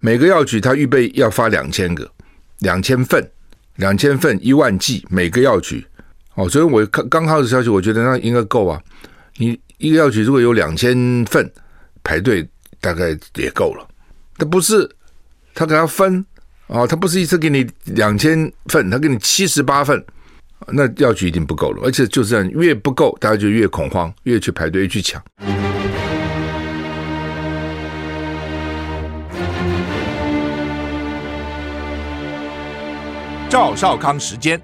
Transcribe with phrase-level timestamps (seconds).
[0.00, 2.10] 每个药局他预备要发两千个，
[2.60, 3.30] 两千份，
[3.76, 5.86] 两千份一万剂，每个药局
[6.34, 8.80] 哦，所以我刚刚看到的消息，我觉得那应该够啊。
[9.36, 11.50] 你一个药局如果有两千份
[12.02, 12.48] 排队，
[12.80, 13.86] 大概也够了。
[14.38, 14.88] 他不是
[15.54, 16.24] 他给他分
[16.68, 20.02] 哦，他不是一次给你两千份，他给你七十八份。
[20.68, 25.22] 那药局一定不够了，而且就是这样，越不够，大家就越恐慌，越去排队，越去抢。
[33.50, 34.62] 赵少康时间，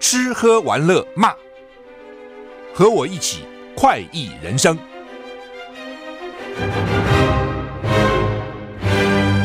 [0.00, 1.32] 吃喝玩乐骂，
[2.74, 3.44] 和我一起
[3.76, 4.76] 快意人生。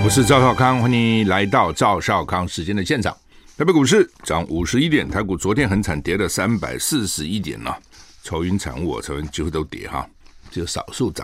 [0.04, 3.16] 我是赵少康，欢迎你来到赵少康时间的现场。
[3.60, 7.72] 台北股市涨五十一点，台股昨天很惨，跌了三百四十一点呢。
[8.24, 10.04] 愁云惨雾，愁云几乎都跌哈，
[10.50, 11.24] 只有少数涨。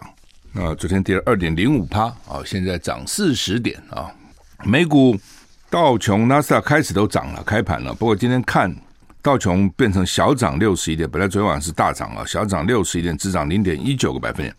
[0.54, 4.12] 那昨天跌了二点零五趴啊，现在涨四十点啊。
[4.64, 5.16] 美股
[5.70, 7.94] 道琼、纳斯达开始都涨了，开盘了。
[7.94, 8.74] 不过今天看
[9.22, 14.56] 道琼变成小涨六十一点，本来昨天晚上是大涨啊，小涨六十一点，只涨零点一九个百分点。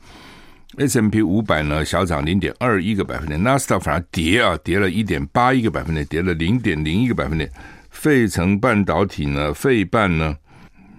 [0.76, 7.50] S M P 五百呢，小涨零点二一个百分点，纳斯达反而跌啊，跌了一点八一个百分点，跌了零点零一个百分点。
[7.90, 10.36] 费城半导体呢，费半呢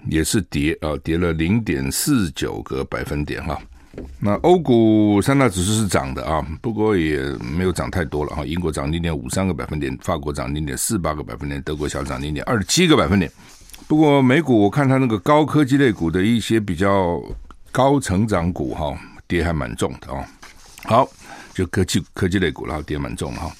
[0.09, 3.61] 也是跌啊，跌了零点四九个百分点哈。
[4.19, 7.19] 那欧股三大指数是涨的啊，不过也
[7.55, 8.45] 没有涨太多了哈。
[8.45, 13.31] 英国涨零点五三个百分点，法国涨零点四八个百分点，德国小涨零点二七个百分点。
[13.87, 17.21] 不过美股我看它那个高科技类股的一些比较
[17.71, 18.97] 高成长股哈。
[19.29, 20.27] 跌还蛮重的啊，
[20.85, 21.07] 好，
[21.53, 23.51] 就科技科技类股，然后跌蛮重哈。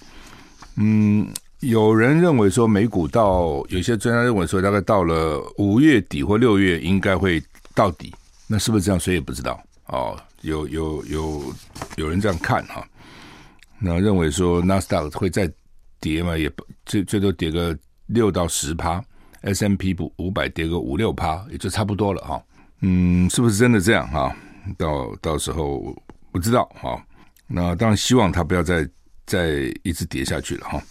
[0.77, 1.29] 嗯，
[1.59, 7.39] 有人认为说美股到有些专家认为说大概到了五月底或六月应该会
[7.75, 8.11] 到底，
[8.47, 8.99] 那是不是这样？
[8.99, 10.19] 谁也不知道哦。
[10.41, 11.53] 有有有
[11.97, 12.87] 有人这样看哈，
[13.79, 15.51] 那认为说纳斯达克会再
[15.99, 16.51] 跌嘛，也
[16.85, 19.03] 最最多跌个六到十趴
[19.41, 22.41] ，S M P 五百跌个五六趴，也就差不多了哈。
[22.81, 24.33] 嗯，是不是真的这样哈？
[24.77, 25.95] 到到时候
[26.31, 27.03] 不知道哈，
[27.47, 28.87] 那当然希望它不要再
[29.25, 30.81] 再一直跌下去了哈，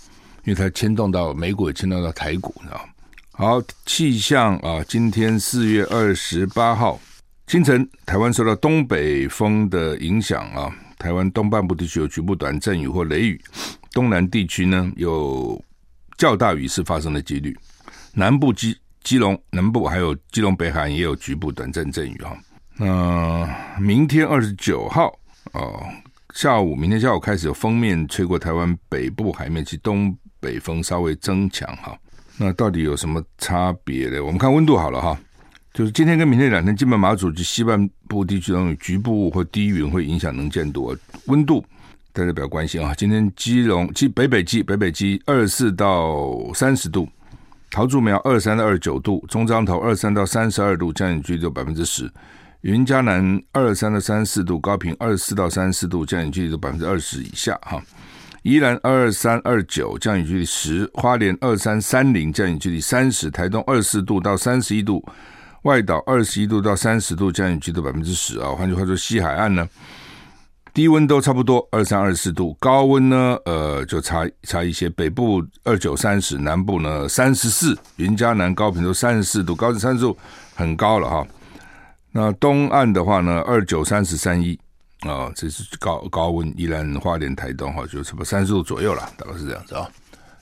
[0.44, 2.90] 因为它牵动到美股，也牵动到台股，你知道吗？
[3.32, 7.00] 好，气象啊，今天四月二十八号
[7.48, 13.40] 清晨，台湾受到东北风的影响啊，台湾东半部地区有局部短阵雨或雷雨，
[13.92, 15.58] 东南地区呢有
[16.18, 17.56] 较大雨势发生的几率，
[18.12, 22.36] 南部基基隆南部还有基隆北海也有局部短阵阵雨哈。
[22.76, 23.48] 那、
[23.80, 25.18] 明天二十九号
[25.54, 25.82] 哦，
[26.34, 31.96] 下午明天下午开始有风面吹过台湾北部海面，其东北风稍微增强哈。
[32.36, 34.22] 那到底有什么差别呢？
[34.22, 35.18] 我们看温度好了哈，
[35.78, 40.92] 就是今天跟明天两天，基本马祖及西半部地区中局部或低云会影响能见度，
[41.26, 41.64] 温度
[42.12, 42.92] 大家比较关心啊。
[42.98, 47.08] 今天基隆基北北基北北基二四到三十度，
[47.70, 52.10] 桃竹苗二三到二九度，中彰投二三到三十二度，降雨几率有百分之十。
[52.62, 57.80] 云嘉南二三到三十四度，高屏二十四到三十四度，降雨距离都百分之二十以下哈。
[58.42, 60.90] 宜兰二三二九，降雨距离十。
[60.94, 63.30] 花莲二三三零，降雨距离三十。
[63.30, 65.00] 台东二四度到三十一度，
[65.68, 68.48] 外岛二十一度到三十度，降雨距离百分之十啊。
[68.52, 69.68] 换句话说，西海岸呢，
[70.72, 74.88] 低温都差不多二三二四度，高温呢，呃，就差差一些。
[74.88, 80.16] 北部二九三十，南部呢三十四，云嘉南高屏都三十四度，高至三十度，
[80.54, 81.26] 很高了哈。
[82.12, 84.58] 那东岸的话呢，二九三十三一
[85.00, 89.86] 啊，这是高高温，依然花莲台东哈，就差不多三十度左右了，大概是这样子啊、哦。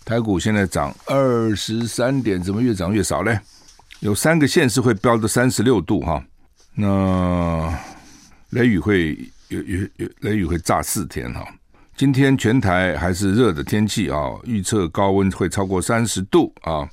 [0.05, 3.37] 台股现在涨二十三点，怎么越涨越少嘞？
[4.01, 6.23] 有三个县市会飙到三十六度哈。
[6.75, 7.75] 那
[8.51, 9.19] 雷雨会
[9.49, 11.47] 有有有雷雨会炸四天哈。
[11.97, 16.89] 今天全台还是热的天气啊，预测高温会超过三十度啊。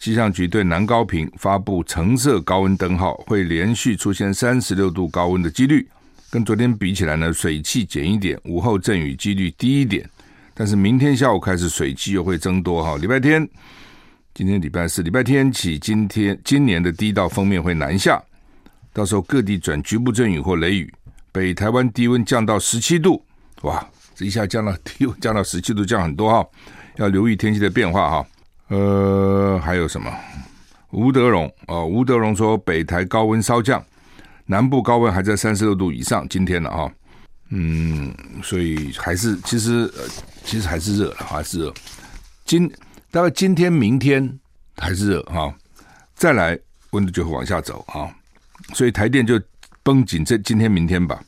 [0.00, 5.88] 气象局对南高屏发布橙色高温灯号，会连续出现三十六度高温的几率。
[6.30, 10.08] 跟昨天比起来呢，水汽减一点，午后阵雨几率低一点。
[10.54, 12.96] 但是明天下午开始水汽又会增多哈。
[12.96, 13.48] 礼拜天，
[14.38, 18.22] 今天礼拜四，礼拜天起，今天今年的第一道锋面会南下，
[18.92, 20.94] 到时候各地转局部阵雨或雷雨。
[21.32, 23.20] 北台湾低温降到十七度，
[23.62, 26.48] 哇，这一下降到 低温降到十七度，降很多哈，
[26.98, 28.26] 要留意天气的变化哈。
[28.68, 30.08] 呃，还有什么？
[30.92, 33.84] 吴德荣哦，吴德荣说北台高温稍降，
[34.46, 36.24] 南部高温还在三十六度以上。
[36.28, 36.92] 今天了哈，
[37.48, 38.14] 嗯，
[38.44, 40.04] 所以还是其实呃，
[40.44, 41.74] 其实还是热了，还是热。
[42.44, 42.70] 今
[43.10, 44.38] 大概今天、明天
[44.76, 45.54] 还是热哈，
[46.14, 46.58] 再来
[46.90, 48.14] 温度就会往下走哈，
[48.74, 49.40] 所以台电就
[49.82, 51.18] 绷紧这今天、明天吧。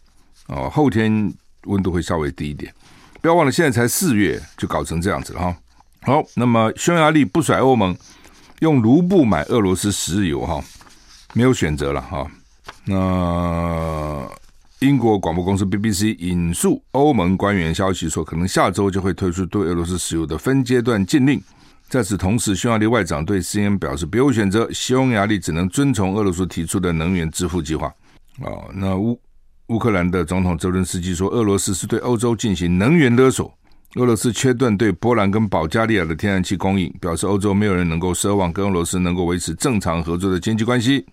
[0.48, 1.32] 哦，后天
[1.64, 2.74] 温度会稍微低一点，
[3.22, 5.56] 不要忘了，现在才四月就搞成这样子了哈。
[6.02, 7.96] 好，那么匈牙利不甩欧盟，
[8.58, 10.62] 用卢布买俄罗斯石油哈，
[11.32, 12.30] 没有选择了哈。
[12.84, 14.28] 那
[14.80, 21.42] 英国广播公司 BBC 引述欧盟官员消息说，可能下周就会推出对俄罗斯石油的分阶段禁令。
[21.90, 27.88] 在此同时，匈牙利外长对 CNN 表示，别无选择，匈牙利只能遵从俄罗斯提出的能源支付计划。
[28.38, 29.20] 啊，那乌
[29.66, 33.52] 乌克兰的总统泽伦斯基说，俄罗斯是对欧洲进行能源勒索。
[33.96, 41.04] 俄罗斯切断对波兰跟保加利亚的天然气供应，表示欧洲没有人能够奢望跟俄罗斯能够维持正常合作的经济关系。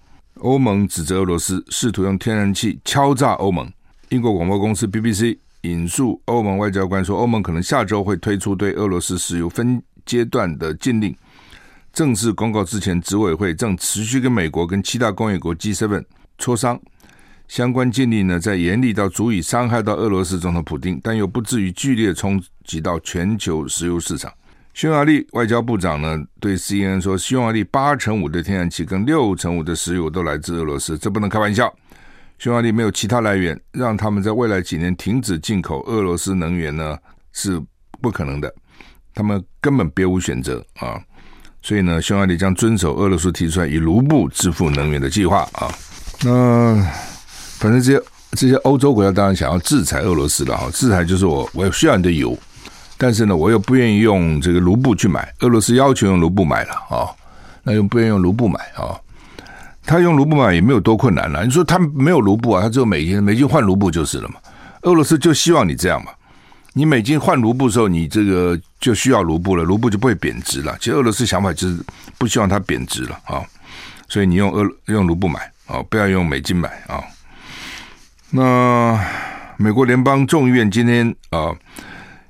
[0.41, 3.67] 欧盟指责俄罗斯试图用天然气敲诈欧盟。
[4.09, 11.15] 英国广播公司 BBC 引述欧盟外交官说，欧盟可能下周会推出对俄罗斯石油分阶段的禁令。
[11.93, 16.03] 正式公告之前，执委会正持续跟美国跟七大工业国 G7
[16.39, 16.79] 磋商。
[17.47, 24.31] 相关禁令呢，在严厉到足以伤害到俄罗斯总统普丁，但又不至于剧烈冲击到全球石油市场。
[24.73, 31.73] 匈牙利外交部长呢对 CNN 说，匈牙利八成五的天然气跟六成五的石油都来自俄罗斯，这不能开玩笑。
[32.37, 36.95] 匈牙利没有其他来源，让他们在未来几年停止进口俄罗斯能源呢
[37.31, 37.59] 是
[38.01, 38.53] 不可能的，
[39.17, 41.01] 他们根本别无选择啊。
[41.61, 45.67] 所以呢，匈牙利将遵守俄罗斯提出来以卢布支付能源的计划啊。
[46.23, 46.87] 那。
[47.59, 48.03] 反正这些
[48.33, 52.37] 这些欧洲国家当然想要制裁俄罗斯了哈，制裁就是我我需要你的油，
[52.99, 57.09] 但是呢，我又不愿意用这个卢布去买，俄罗斯要求用卢布买了啊，
[57.63, 58.93] 那又不愿意用卢布买啊，
[59.83, 64.35] 他用卢布买也没有多困难了，你说他没有卢布啊，他只有美金，美金换卢布就是了嘛，
[64.83, 66.11] 俄罗斯就希望你这样嘛，
[66.77, 70.77] 你美金换卢布的时候，你这个就需要卢布了，卢布就不会贬值了。
[70.79, 71.83] 其实俄罗斯想法就是
[72.19, 73.41] 不希望它贬值了啊，
[74.07, 77.03] 所以你用俄用卢布买啊，不要用美金买啊。
[78.29, 79.03] 那
[79.57, 81.49] 美国联邦众议院今天啊，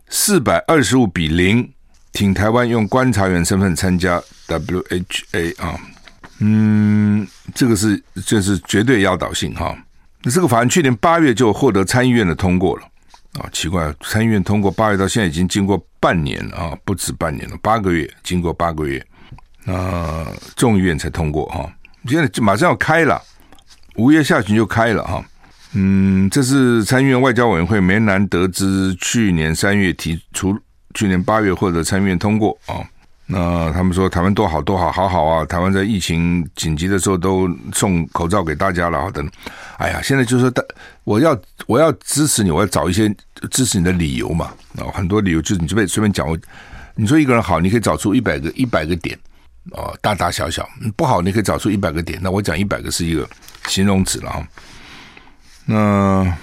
[0.08, 1.70] 四百二十五比零
[2.14, 4.18] 挺台湾用观察员身份参加
[4.48, 5.78] WHA 啊，
[6.40, 9.78] 嗯，这个是这是绝对压倒性哈。
[10.24, 12.84] 那这个法案去年八月就获得参议院的通过了
[13.34, 19.06] 啊，奇怪，参议院通过八月到现在已经经过半年了啊，不止半年了，八个月，经过八个月，
[19.64, 20.26] 那
[20.56, 21.72] 众议院才通过哈，
[22.08, 23.22] 现在马上要开了，
[23.96, 25.24] 五月下旬就开了哈。
[25.74, 30.58] 嗯，这是参议院外交委员会梅南得知去年三月提出，
[30.96, 32.82] 去年八月获得参议院通过啊。
[33.30, 39.22] 那他们说台湾多好多好好好啊，台湾在疫情紧急的时候都送口罩给大家了，好的。
[39.78, 40.66] 哎呀，现在就是说，
[41.04, 43.14] 我要我要支持你，我要找一些
[43.52, 44.54] 支持你的理由嘛。
[44.78, 46.26] 啊，很多理由就是你随便随便讲，
[46.96, 49.20] 你说一个人好，你可以找出一百个一百个点
[49.74, 52.18] 啊，大大小小不好，你可以找出一百个点。
[52.24, 53.28] 那我讲一百个是一个
[53.68, 54.48] 形容词了啊。
[55.66, 56.38] 那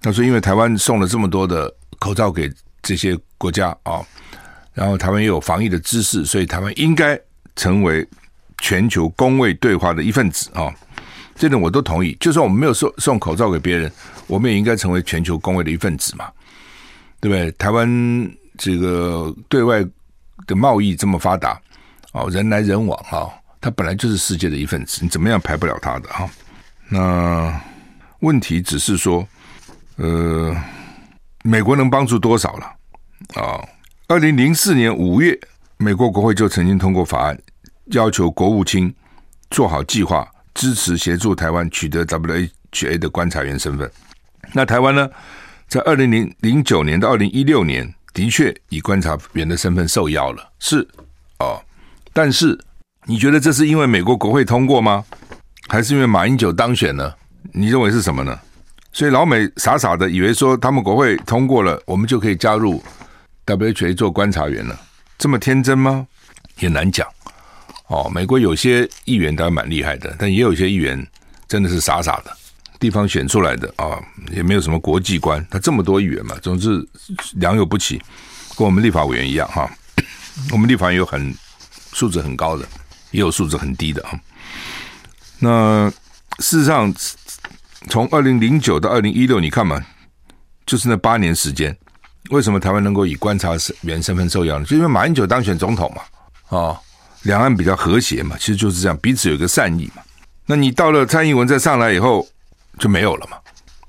[0.00, 2.48] 他说，因为台湾送了这么多的口罩给
[2.80, 4.00] 这些国家啊，
[4.72, 7.18] 然后台湾也有防疫的知识，所以台湾应该
[7.56, 8.06] 成为
[8.58, 10.72] 全球公卫对话的一份子啊。
[11.34, 12.16] 这点我都同意。
[12.20, 13.90] 就算我们没有送送口罩给别人，
[14.26, 16.30] 我们也应该成为全球公卫的一份子嘛，
[17.20, 17.50] 对不对？
[17.52, 17.88] 台湾
[18.58, 19.84] 这个对外
[20.46, 21.60] 的贸易这么发达
[22.12, 23.28] 啊，人来人往啊，
[23.60, 26.28] 它本来就是世界的一份子，你怎么样排不了它的哈？
[26.88, 27.60] 那。
[28.20, 29.26] 问题只是说，
[29.96, 30.56] 呃，
[31.42, 32.66] 美国能帮助多少了
[33.34, 33.58] 啊？
[34.12, 35.40] 二零零四年五月，
[35.78, 37.38] 美国国会就曾经通过法案，
[37.92, 38.94] 要求国务卿
[39.50, 43.90] 做好计划，支持协助台湾取得 WHA 的观察员身份。
[44.52, 45.08] 那台湾呢，
[45.66, 50.86] 在二零零零九年到二零一六年，的确以观察员的身份受邀了，是
[51.38, 51.62] 哦。
[52.12, 52.62] 但是，
[53.06, 55.02] 你觉得这是因为美国国会通过吗？
[55.68, 57.14] 还是因为马英九当选呢？
[57.54, 58.38] 你认为是什么呢？
[58.92, 62.82] 所以老美傻傻的以为说他们国会通过了，我们就可以加入
[63.46, 64.78] WHA 做观察员呢，
[65.18, 66.06] 这么天真吗？
[66.58, 67.06] 也难讲。
[67.88, 71.06] 哦，美国有些议员当然蛮厉害的，但也有些议员
[71.48, 72.36] 真的是傻傻的，
[72.78, 75.44] 地方选出来的啊、也没有什么国际观。
[75.50, 76.86] 他这么多议员嘛，总之
[77.34, 78.00] 良莠不齐，
[78.56, 79.70] 跟我们立法委员一样哈。
[80.52, 81.34] 我们立法委员有很
[81.92, 82.66] 素质很高的，
[83.10, 84.18] 也有素质很低的啊。
[85.38, 85.90] 那
[86.38, 86.94] 事实上。
[87.90, 89.84] 从二零零九到二零一六，你看嘛，
[90.64, 91.76] 就是那八年时间，
[92.30, 93.50] 为什么台湾能够以观察
[93.82, 94.64] 员身份受邀呢？
[94.64, 96.80] 就因为马英九当选总统嘛，啊、
[97.22, 100.02] 两岸比较和谐嘛，其实就是这样，彼此有一个善意嘛。
[100.46, 102.26] 那你到了蔡英文再上来以后
[102.78, 103.36] 就没有了嘛。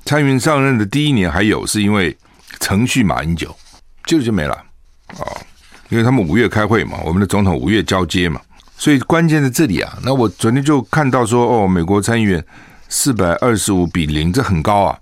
[0.06, 2.16] 蔡英文上任的第一年还有，是因为
[2.60, 3.56] 程序马英九，
[4.06, 5.38] 就就没了啊、哦，
[5.90, 8.42] 因为他们五月开会嘛，我们的总统五月交接嘛，
[8.78, 9.98] 所以关键在这里啊。
[10.04, 12.44] 那我昨天就看到说，哦，美国参议院。
[12.90, 15.00] 四百二十五比零，这很高啊！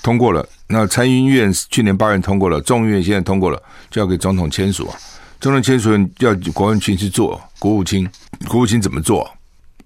[0.00, 4.96] 通过了，那参议院去年八月通过了，众议院现在通过了，就要给总统签署啊。
[5.38, 8.08] 总统签署要国务卿去做，国务卿，
[8.48, 9.30] 国务卿怎么做？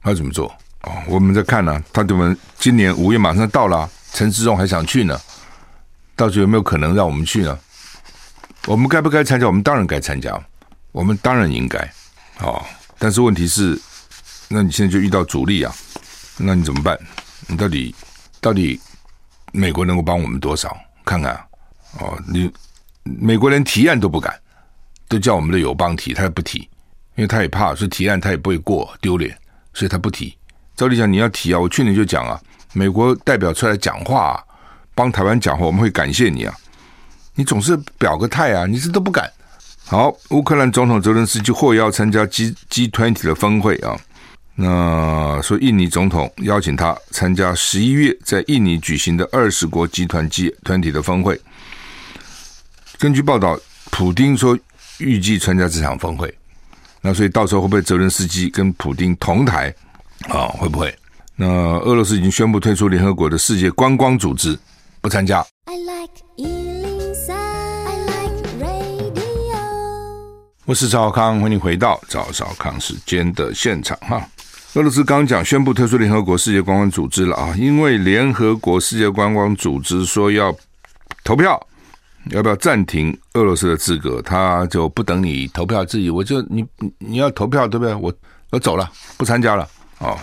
[0.01, 0.47] 他怎么做？
[0.83, 5.21] 哦，我们在看呢、他怎么今年五月马上到了，陈志忠还想去呢，
[6.15, 7.59] 到时候有没有可能让我们去呢？
[8.67, 9.49] 我们该不该参加？
[9.49, 10.41] 我们当然该参加，
[10.93, 11.79] 我们当然应该。
[12.39, 12.65] 哦，
[12.97, 13.77] 但是问题是，
[14.47, 15.75] 那你现在就遇到阻力啊，
[16.37, 16.97] 那你怎么办？
[17.49, 17.93] 你到底
[18.41, 18.81] 到底？
[19.57, 20.77] 美国能够帮我们多少？
[21.05, 21.35] 看看
[22.01, 22.53] 哦，你
[23.03, 24.39] 美国连提案都不敢，
[25.09, 26.59] 都叫我们的友邦提，他也不提，
[27.15, 29.37] 因为他也怕，说提案他也不会过，丢脸，
[29.73, 30.37] 所以他不提。
[30.77, 32.39] 照理讲你要提啊，我去年就讲啊，
[32.75, 34.45] 美国代表出来讲话啊，
[34.95, 36.55] 帮台湾讲话，我们会感谢你啊。
[37.35, 39.31] 你总是表个态啊，你这都不敢。
[39.87, 43.97] 好，乌克兰总统泽连斯基获邀参加 G G twenty 的峰会啊。
[44.59, 51.39] 那说，印尼总统邀请他参加十一月在印尼举行的二十国集团集团体的峰会。
[52.99, 53.59] 根据报道，
[53.91, 54.59] 普丁说
[54.99, 56.35] 预计参加这场峰会。
[57.03, 59.73] 那所以到时候会不会泽伦斯基跟普丁同台
[60.31, 60.49] 啊？
[60.49, 60.93] 会不会？
[61.37, 61.47] 那
[61.81, 64.59] 俄罗斯已经宣布退出联合国的世界观光组织，
[65.03, 65.45] 不参加。
[65.67, 66.17] I like
[70.65, 74.27] 我是赵少康，欢迎回到赵少康时间的现场哈。
[74.77, 80.55] 俄罗斯刚讲宣布退出联合国世界观光组织了啊，因为联合国世界观光组织说要
[81.25, 81.59] 投票，
[82.27, 86.63] 要不要暂停俄罗斯的资格，他就不等你投票自己，我就你
[86.99, 87.95] 你要投票对不对？
[87.95, 88.13] 我
[88.51, 89.67] 我走了，不参加了
[89.99, 90.15] 啊、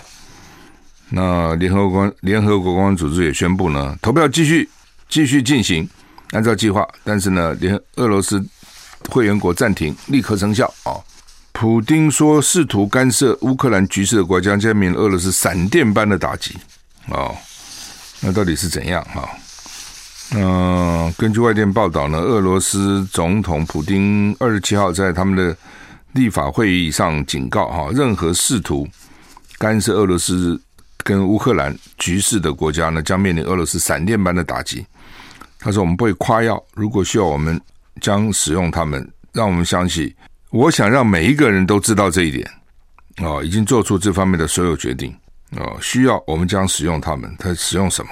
[1.10, 4.70] 那联合国联合国观光组织也宣布呢，投票继续
[5.10, 5.90] 继续进行，
[6.30, 8.40] 按照计划，但是呢，联俄罗斯
[9.10, 10.94] 会员国暂停，立刻生效啊。
[11.54, 16.58] 普丁说：“试图干涉乌克兰局势的国家将面临俄罗斯闪电般的打击。”
[17.08, 17.34] 哦，
[18.22, 19.06] 那到底是怎样？
[19.14, 19.30] 哈，
[20.34, 25.56] 嗯，根据外电报道呢，俄罗斯总统普丁二十七号在他们的
[26.14, 28.88] 立法会议上警告：哈，任何试图
[29.58, 30.60] 干涉俄罗斯
[31.04, 34.86] 跟乌克兰局势的国家呢，将面临俄罗斯闪电般的打击。
[35.60, 37.62] 他说：“我们不会夸耀，如果需要，我们
[38.02, 40.14] 将使用他们，让我们相信。”
[40.54, 42.48] 我想让每一个人都知道这一点，
[43.24, 45.12] 哦，已经做出这方面的所有决定，
[45.58, 47.36] 哦，需要我们将使用他们。
[47.40, 48.12] 他使用什么？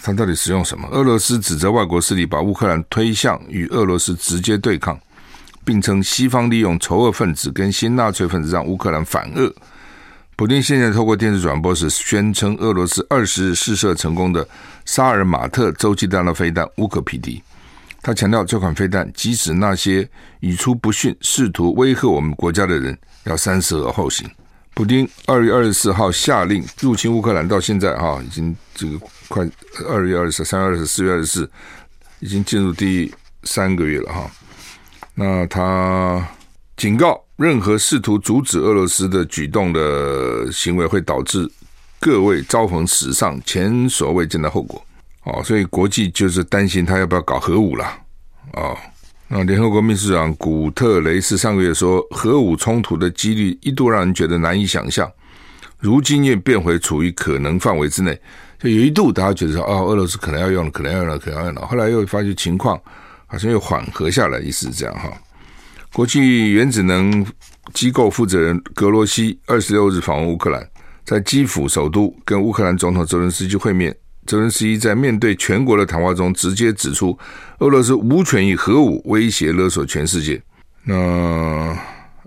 [0.00, 0.86] 他到底使用什么？
[0.92, 4.96] 俄罗斯指责外国势力把乌克兰推向与俄罗斯直接对抗，
[5.64, 9.52] 并称西方利用仇恶分子跟新纳粹分子让乌克兰反俄。
[10.36, 14.46] 普丁现在透过电视转播时宣称，俄罗斯二十日试射成功的
[14.84, 17.42] 萨尔马特洲际弹道飞弹无可匹敌。
[18.02, 20.08] 他强调，这款飞弹即使那些
[20.40, 24.28] 语出不逊、试图威吓我们国家的人，要三思而后行。
[24.74, 29.48] 普丁二月二十四号下令入侵乌克兰，到现在哈，已经这个快
[29.88, 31.50] 二月二十三、二十四、月二十四，
[32.18, 34.30] 已经进入第三个月了哈。
[35.14, 36.26] 那他
[36.76, 41.48] 警告，任何试图阻止俄罗斯的举动的行为，会导致
[42.00, 44.84] 各位遭逢史上前所未见的后果。
[45.24, 47.86] 哦，所以国际就是担心他要不要搞核武了。
[48.54, 48.76] 哦，
[49.28, 55.10] 那联合国秘书长古特雷斯上个月说，核武冲突的几率一度让人觉得难以想象，
[55.78, 58.20] 如今也变回处于可能范围之内。
[58.58, 61.66] 就有一度大家觉得说，哦，俄罗斯可能要用了，可能要用了，可能要用了。
[61.66, 62.80] 后来又发觉情况
[63.26, 65.12] 好像又缓和下来，意思是这样哈。
[65.92, 67.24] 国际原子能
[67.74, 70.68] 机构负责人格罗西二十六日访问乌克兰，
[71.04, 73.94] 在基辅首都跟乌克兰总统泽伦斯基会面。
[74.32, 77.18] 泽伦斯基在面对全国的谈话中，直接指出
[77.58, 80.40] 俄罗斯无权以核武威胁勒索全世界。
[80.84, 80.94] 那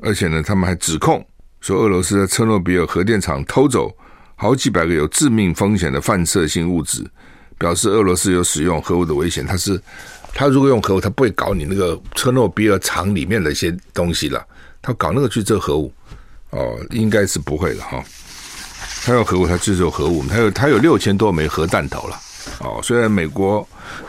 [0.04, 1.26] 而且呢，他们还指控
[1.62, 3.92] 说，俄罗斯在车诺比尔核电厂偷走
[4.36, 7.04] 好几百个有致命风险的放射性物质，
[7.58, 9.44] 表示俄罗斯有使用核武的危险。
[9.44, 9.82] 他是
[10.32, 14.46] 他如果用核武，他不会搞你那个车诺比尔厂里面的一些东西了，
[14.80, 15.92] 他搞那个去做核武
[16.52, 18.04] 哦，应该是不会了哈。
[19.06, 20.26] 他有核武，他就是有核武。
[20.28, 22.20] 他有他有六千多枚核弹头了。
[22.62, 23.66] 哦，虽然美国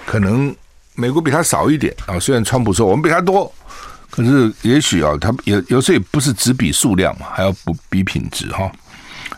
[0.06, 0.54] 可能
[0.94, 3.52] 美国比他少一点啊，虽然川普说我们比他多，
[4.08, 8.72] 可是也许啊，他有有时候也不是只比数量嘛，还要不比品质哈。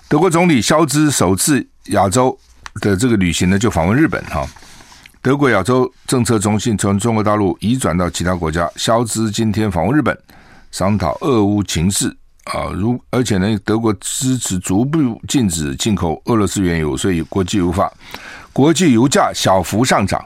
[0.07, 2.39] 德国总理肖兹首次亚洲
[2.81, 4.47] 的这个旅行呢，就访问日本哈。
[5.21, 10.17] 德国亚洲政策中心从中国大陆移转到其他国家，肖兹今天访问日本，
[10.71, 12.17] 商讨俄乌情势。
[12.49, 17.91] 啊，如而且呢，德国支持逐步禁止进口俄罗斯原油，所以国际油价
[18.53, 20.25] 国际油价小幅上涨。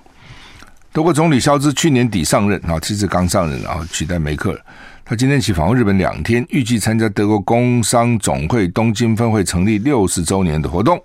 [0.92, 4.60] 德国总理肖兹去年底上任啊，这次刚上任啊，取代梅克。
[5.04, 11.02] 他今天起访问日本两天，预计参加德国工商总会东京分会成立六十周年的活动。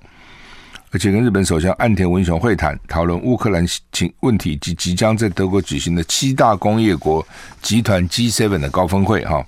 [0.91, 7.25] 而且跟日本首相岸田文雄会谈，讨论乌克兰情问题及即将在德国举行的七大工业国
[7.61, 9.25] 集团 G7 的高峰会。
[9.25, 9.45] 哈，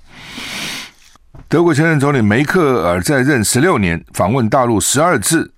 [1.50, 5.52] 德国前任总理梅克尔在任十六年，访问大陆十二次，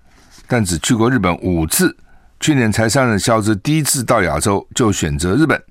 [0.48, 1.94] 但只去过日本五次。
[2.40, 5.62] 去年才上任，肖兹第一次到亚洲就选择日本，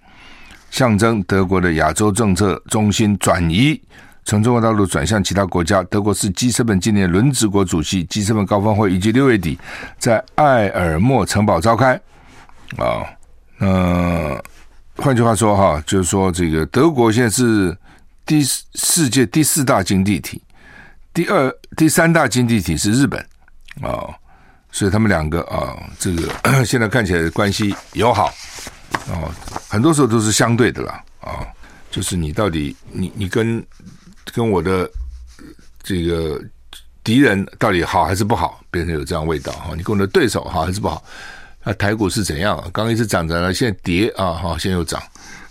[0.70, 3.82] 象征德国的亚洲政策中心转移。
[4.24, 9.58] 从中国大陆转向其他国家，德国是 G7 今年轮值国主席，G7 高峰会预计六月底
[9.98, 12.00] 在埃尔默城堡召开。
[12.78, 13.10] 啊，
[13.58, 14.40] 呃，
[14.98, 17.76] 换句话说哈，就是说这个德国现在是
[18.32, 18.42] 第
[18.76, 20.42] 世界第四大经济体，
[21.14, 23.20] 第二、第三大经济体是日本
[23.82, 24.08] 啊，
[24.72, 26.34] 所以他们两个啊，这个
[26.64, 28.34] 现在看起来关系友好
[29.12, 29.28] 啊，
[29.68, 31.44] 很多时候都是相对的啦啊，
[31.92, 33.62] 就是你到底你你跟。
[34.34, 34.90] 跟我的
[35.84, 36.42] 这个
[37.04, 39.74] 敌人到底好还是不好，变成有这样味道哈。
[39.76, 41.04] 你跟我的对手好还是不好？
[41.66, 42.56] 那台股是怎样？
[42.72, 45.04] 刚刚一直涨着呢，现在跌啊哈，现在又涨，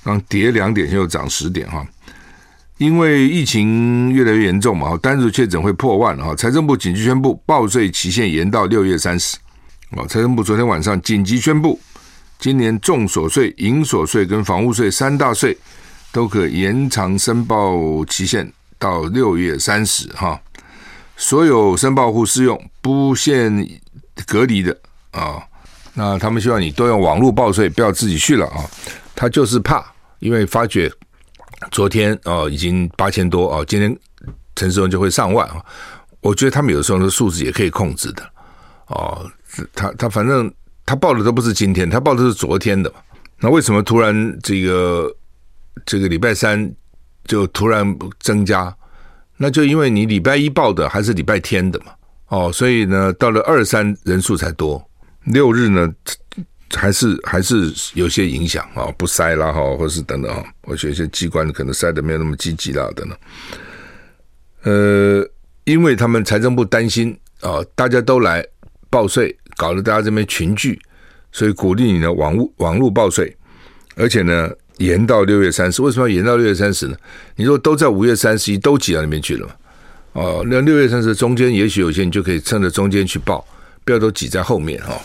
[0.02, 1.86] 刚跌两点，现在又涨十点哈。
[2.80, 6.34] 因为疫情越来越严重嘛，单日确诊会破万哈。
[6.34, 9.36] 财政部紧急宣布报税期限延到六月三十。
[9.90, 11.78] 哦，财政部昨天晚上紧急宣布，
[12.38, 15.54] 今年重所税、营所税跟房屋税三大税
[16.10, 18.50] 都可延长申报期限。
[18.78, 20.40] 到六月三十哈，
[21.18, 23.68] 所有申报户适用不限
[24.26, 24.74] 隔离的
[25.10, 25.36] 啊。
[25.92, 28.64] 那他们希望你都用网络报税，不要自己去了啊。
[29.14, 29.84] 他就是怕，
[30.20, 30.90] 因为发觉
[31.70, 33.96] 昨天哦已经八千多哦，今天
[34.56, 35.64] 陈时中就会上万啊。
[36.20, 38.22] 我觉得他们有的时候的数字也可以控制的
[38.86, 39.30] 哦。
[39.74, 40.52] 他他反正
[40.84, 42.92] 他报的都不是今天，他报的是昨天的。
[43.38, 45.14] 那为什么突然这个
[45.84, 46.72] 这个礼拜三？
[47.26, 48.74] 就突然增加，
[49.36, 51.92] 那就因为你礼拜一报的还是礼拜天的嘛，
[52.28, 54.82] 哦，所以呢，到了二三人数才多，
[55.26, 55.88] 六日呢
[56.74, 63.18] 还是还是有些影响啊，不塞啦哈，或是等等啊，或者一些机关可能塞的没有那么积极啦等等，
[64.62, 65.28] 呃，
[65.64, 68.44] 因为他们财政部担心啊，大家都来
[68.88, 70.80] 报税，搞得大家这边群聚，
[71.32, 73.36] 所以鼓励你呢网络网络报税，
[73.96, 74.50] 而且呢。
[74.80, 76.96] 延到六月三十，为什么要延到六月三十呢？
[77.36, 79.52] 你说都在五月三十一都挤到那边去了嘛？
[80.14, 83.46] 哦，那六月三十中间，也许有些你就可以趁着中间去报，
[83.84, 85.00] 不要都挤在后面哈、哦。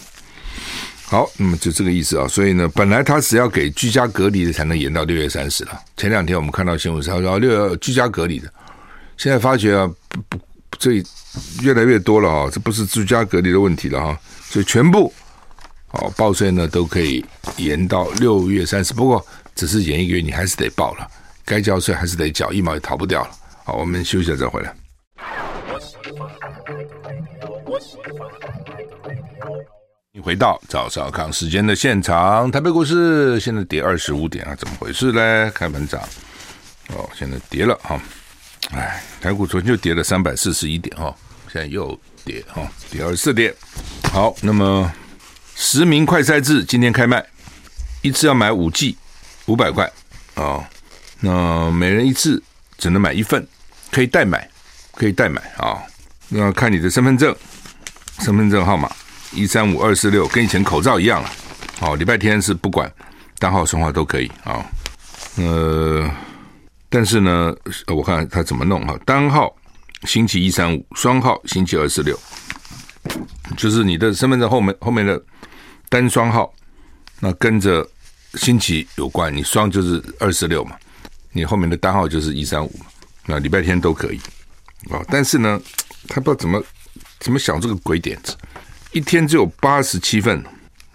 [1.08, 2.28] 好，那么就这个意思啊。
[2.28, 5.80] 所以呢，本来他是要给居家隔离的才能延到六月三十了。
[5.98, 8.52] 前两天我们看到新闻，他说六月居家隔离的，
[9.18, 9.90] 现在发觉啊，
[10.30, 10.38] 不，
[10.80, 11.04] 这
[11.62, 14.20] 越来越多了啊，这不是居家隔离的问题了哈。
[14.50, 15.14] 所以全部
[15.92, 17.24] 哦报税呢都可以
[17.58, 19.26] 延到六月三十，不过。
[19.56, 21.08] 只是延一个月，你还是得报了，
[21.46, 23.30] 该交税还是得缴，一毛也逃不掉了。
[23.64, 24.76] 好，我们休息一下再回来。
[30.18, 35.52] 你回到早少康时间的现场，台北股市现在跌二十五点啊，怎么回事呢？
[35.54, 36.02] 开盘涨，
[36.88, 38.02] 哦，现在跌了哈。
[38.72, 41.14] 哎，台股昨天就跌了三百四十一点哈，
[41.52, 43.54] 现在又跌哈，跌二十四点。
[44.04, 44.90] 好，那么
[45.54, 47.22] 实名快筛制今天开卖，
[48.02, 48.98] 一次要买五 G。
[49.48, 49.92] 五百块
[50.36, 50.66] 啊、
[51.20, 52.42] 那每人一次
[52.78, 53.46] 只能买一份，
[53.92, 54.50] 可以代买，
[54.94, 55.84] 可以代买啊、哦。
[56.30, 57.36] 那看你的身份证，
[58.22, 58.90] 身份证号码
[59.34, 61.30] 一三五二四六，跟以前口罩一样了。
[61.82, 62.92] 哦，礼拜天是不管
[63.40, 64.66] 单号双号都可以啊、
[65.38, 66.10] 呃，
[66.90, 67.56] 但是呢，
[67.88, 69.56] 我看他怎么弄哈，单号
[70.04, 72.18] 星期一三五，双号星期二四六，
[73.58, 75.22] 就是你的身份证后面后面的
[75.90, 76.54] 单双号，
[77.20, 77.88] 那跟着。
[78.38, 80.76] 星期有关，你双就是二四六嘛，
[81.32, 82.86] 你后面的单号就是一三五嘛，
[83.26, 84.20] 那礼拜天都可以
[84.90, 85.00] 啊。
[85.08, 85.58] 但是呢，
[86.10, 86.62] 他不知道怎么
[87.22, 88.36] 怎么想这个鬼点子，
[88.96, 90.42] 一天只有八十七份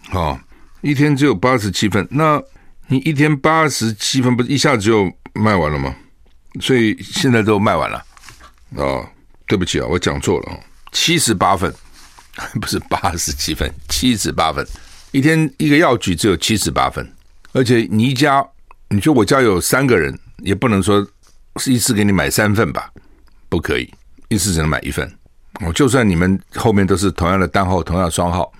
[0.09, 0.43] 啊，
[0.81, 2.43] 一天只有八十七份，那
[2.87, 5.95] 你一天八十七份，不是一下子就卖完了吗？
[6.63, 7.99] 所以现在都卖完了
[8.77, 9.07] 啊。
[9.47, 10.61] 对不起啊，我讲错了，
[10.93, 11.71] 七十八份，
[12.59, 14.67] 不是八十七份，七十八份，
[15.11, 17.07] 一天一个药局只有七十八份。
[17.53, 18.43] 而且你一家，
[18.89, 21.07] 你说我家有三个人，也不能说
[21.57, 22.91] 是一次给你买三份吧？
[23.51, 23.93] 不可以，
[24.29, 25.20] 一次只能买一份。
[25.61, 28.51] 哦，就算你们后面都是同样的单号、同样的双号，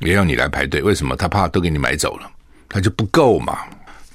[0.00, 0.82] 也要你来排队。
[0.82, 1.16] 为什么？
[1.16, 2.30] 他怕都给你买走了，
[2.68, 3.58] 他就不够嘛。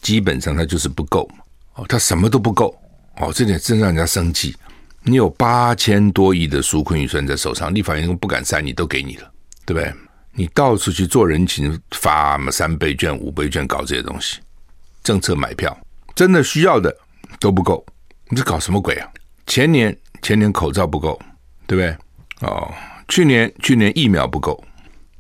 [0.02, 1.30] 基本上他就是不够。
[1.76, 2.78] 哦，他什么都不够。
[3.18, 4.56] 哦，这点真让人家生气。
[5.04, 9.32] 你有八千多亿的纾困预算在手上，立法院不敢删，你都给你了，
[9.66, 9.94] 对不对？
[10.32, 14.40] 你到处去做人情，发什么三倍券、五倍券，搞这些东西，
[15.02, 15.78] 政策买票，
[16.14, 16.94] 真的需要的
[17.40, 17.86] 都不够，
[18.28, 19.08] 你这搞什么鬼啊？
[19.48, 21.18] 前年前年口罩不够，
[21.68, 21.96] 对不对？
[22.42, 22.74] 哦，
[23.08, 24.62] 去年去年疫苗不够，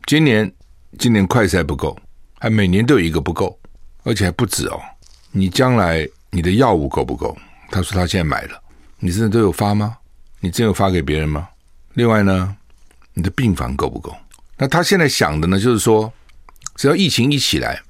[0.06, 0.52] 今年
[1.00, 1.98] 今年快筛不够，
[2.40, 3.58] 还每年都有一个不够，
[4.04, 4.80] 而且还不止哦。
[5.32, 7.38] 你将来你的药物够不够？
[7.72, 8.62] 他说他现在买了，
[9.00, 9.98] 你真的都有发吗？
[10.40, 11.48] 你真有发给别人吗？
[11.94, 12.56] 另外呢，
[13.14, 14.16] 你的病房够不够？
[14.58, 16.12] 那他现在想的呢，就是说，
[16.76, 17.82] 只要疫情一起来，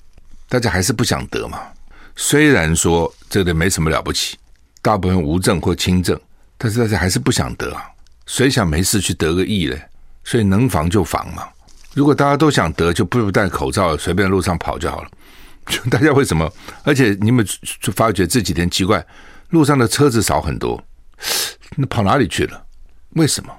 [0.47, 1.61] 大家还是不想得嘛。
[2.15, 4.37] 虽然说这个没什么了不起，
[4.81, 6.19] 大部分无症或轻症，
[6.57, 7.89] 但是大家还是不想得啊。
[8.25, 9.81] 谁想没事去得个疫嘞？
[10.23, 11.47] 所以能防就防嘛。
[11.93, 15.09] 如果大家都想得，就不用戴口罩，随便路上跑就好了。
[15.67, 16.51] 就 大家为什么？
[16.83, 17.45] 而且你们
[17.79, 19.05] 就发觉这几天奇怪，
[19.49, 20.83] 路上的车子少很多，
[21.75, 22.65] 那跑哪里去了？
[23.11, 23.55] 为什么？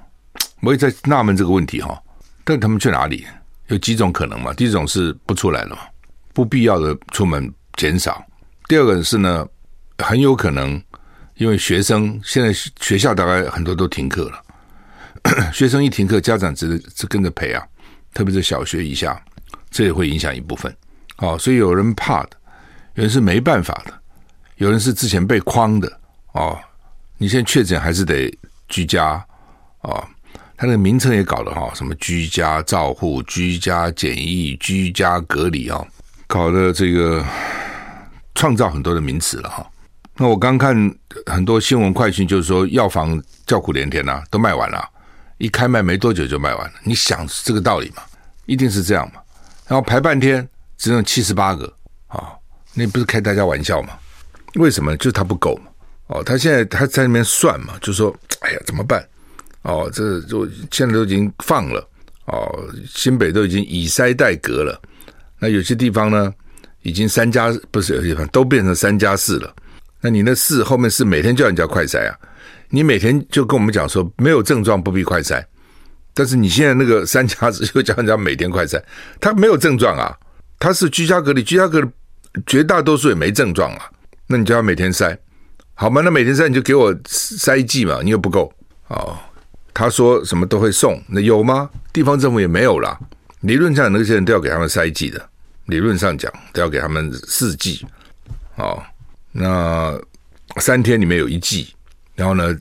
[0.61, 1.99] 我也在纳闷这个问题哈。
[2.43, 3.25] 但他们去哪里？
[3.67, 4.53] 有几种可能嘛？
[4.53, 5.81] 第一种是不出来了嘛，
[6.33, 8.23] 不必要的出门减少。
[8.67, 9.45] 第二个是呢，
[9.97, 10.81] 很有可能
[11.35, 14.41] 因为学生现在学校大概很多都停课了。
[15.51, 17.65] 学生一停课，家长只只跟着陪啊，
[18.13, 19.21] 特别是小学以下，
[19.69, 20.73] 这也会影响一部分。
[21.17, 22.29] 哦，所以有人怕的，
[22.95, 23.93] 有人是没办法的，
[24.55, 25.99] 有人是之前被框的。
[26.33, 26.57] 哦，
[27.17, 28.31] 你现在确诊还是得
[28.69, 29.23] 居家。
[29.81, 30.03] 哦，
[30.55, 35.85] 他那个名称也搞了哈，什么居家照护、居家检疫、居家隔离啊，
[36.27, 37.25] 搞的这个
[38.33, 39.67] 创造很多的名词了哈。
[40.15, 40.75] 那我刚看
[41.25, 44.89] 很多新闻快讯，就是说药房叫苦连天呐，都卖完了。
[45.37, 48.03] 一开卖没多久就卖完了，你想这个道理嘛？
[48.45, 49.21] 一定是这样嘛？
[49.67, 50.47] 然后排半天
[50.77, 51.71] 只有七十八个
[52.07, 52.33] 啊，
[52.73, 53.97] 那不是开大家玩笑吗？
[54.55, 54.95] 为什么？
[54.97, 55.71] 就是他不够嘛。
[56.07, 59.05] 哦，他现在他在那边算嘛，就说哎呀怎么办？
[59.63, 61.85] 哦，这就现在都已经放了
[62.25, 64.81] 哦，新北都已经以筛代隔了。
[65.37, 66.33] 那有些地方呢，
[66.81, 69.53] 已经三加不是有些地方都变成三加四了。
[69.99, 72.17] 那你那四后面是每天叫人家快筛啊？
[72.69, 75.43] 你每天就跟我们讲说没有症状不必快筛，
[76.13, 78.81] 但是你现在那个三加四又叫人家每天快筛，
[79.19, 80.15] 他没有症状啊，
[80.59, 81.89] 他是居家隔离，居家隔离
[82.45, 83.89] 绝大多数也没症状啊，
[84.27, 85.17] 那你就要每天筛，
[85.75, 86.01] 好吗？
[86.03, 88.51] 那每天筛你就给我筛剂嘛，你又不够
[88.87, 89.17] 哦。
[89.73, 91.69] 他说什么都会送，那有吗？
[91.93, 92.99] 地方政府也没有啦。
[93.41, 95.29] 理论上那些人都要给他们筛剂的，
[95.67, 97.85] 理论上讲都要给他们四剂，
[98.55, 98.83] 哦，
[99.31, 99.95] 那
[100.57, 101.73] 三天里面有一剂。
[102.17, 102.53] 然后呢，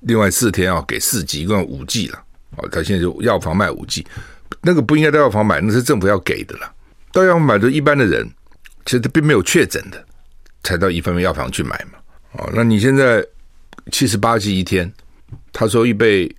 [0.00, 2.22] 另外四天要给四剂，一共五剂了。
[2.56, 4.06] 哦，他现在就药房卖五剂，
[4.62, 6.72] 那个不应该到药房买，那是政府要给的了。
[7.12, 8.24] 到药房买的一般的人，
[8.86, 10.02] 其实他并没有确诊的，
[10.62, 11.98] 才到一方面药房去买嘛。
[12.32, 13.24] 哦，那你现在
[13.90, 14.90] 七十八剂一天，
[15.52, 16.32] 他说预备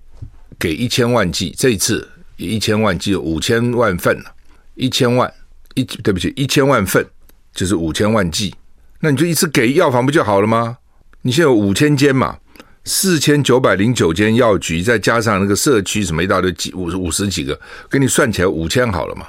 [0.58, 4.34] 给一千万剂，这一次一千万剂五千万份了，
[4.74, 5.30] 一千万
[5.74, 7.06] 一对不起，一千万份
[7.54, 8.54] 就是五千万剂，
[9.00, 10.78] 那你就一次给药房不就好了吗？
[11.20, 12.38] 你现在有五千间嘛？
[12.84, 19.26] 四千九百零九间药局，再加上那个社区什么一大堆几五五十几个，给你算起来五千好了嘛？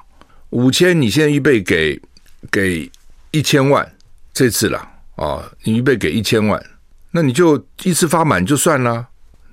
[0.49, 1.99] 五千，你现在预备给
[2.51, 2.89] 给
[3.29, 3.87] 一千万
[4.33, 4.79] 这次了
[5.15, 5.43] 啊？
[5.63, 6.59] 你预备给一千万，
[7.11, 9.05] 那你就一次发满就算了，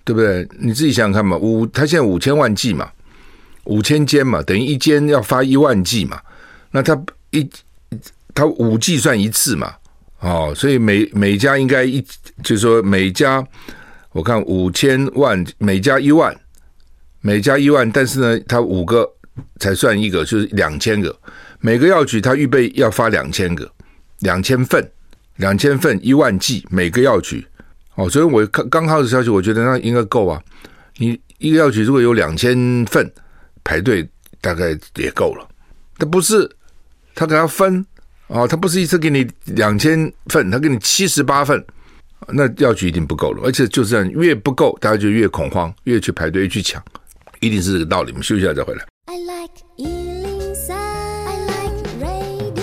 [0.02, 0.48] 对不对？
[0.58, 2.90] 你自己想想看嘛，五他现在五千万剂嘛，
[3.64, 6.18] 五千间嘛，等于一间要发一万剂嘛，
[6.70, 6.98] 那他
[7.32, 7.46] 一
[8.32, 9.74] 他五剂算一次嘛？
[10.20, 12.00] 哦，所以每每家应该一
[12.42, 13.46] 就是说每家。
[14.12, 16.36] 我看五千万每家一万，
[17.20, 19.08] 每家一万，但是呢，他五个
[19.60, 21.16] 才算一个，就是两千个。
[21.60, 23.70] 每个药局他预备要发两千个，
[24.20, 24.90] 两千份，
[25.36, 27.46] 两千份一万剂，每个药局。
[27.94, 30.42] 哦，所以我刚刚看到的消息，我觉得那应该够啊。
[30.96, 33.08] 你一个药局如果有两千份
[33.62, 34.08] 排队，
[34.40, 35.46] 大概也够了。
[35.98, 36.50] 他不是
[37.14, 37.84] 他给他分
[38.26, 41.64] 哦，他不是一次给你两千份，他给你七十八份。
[42.28, 46.80] 那药局一定不够了，而且就是这样，越不够，大家就越恐慌，越去排队去抢，
[47.40, 48.12] 一定是这个道理。
[48.12, 48.85] 我们休息一下再回来。
[49.06, 52.61] I like 103, I like radio。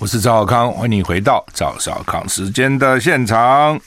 [0.00, 3.78] 我是赵小康，欢迎你回到赵小康时间的现场。